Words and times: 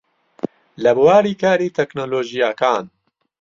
لە 0.83 0.91
بواری 0.97 1.33
کاری 1.43 1.69
تەکنۆلۆژیاکان 1.77 2.85